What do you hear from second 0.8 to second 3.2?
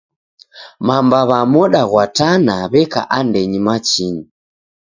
Mamba w'a moda ghwa Tana w'eka